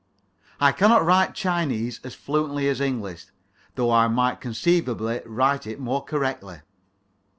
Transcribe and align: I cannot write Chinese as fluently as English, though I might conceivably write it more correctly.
I 0.59 0.71
cannot 0.71 1.05
write 1.05 1.35
Chinese 1.35 1.99
as 2.03 2.15
fluently 2.15 2.67
as 2.67 2.81
English, 2.81 3.27
though 3.75 3.91
I 3.91 4.07
might 4.07 4.41
conceivably 4.41 5.21
write 5.27 5.67
it 5.67 5.79
more 5.79 6.03
correctly. 6.03 6.61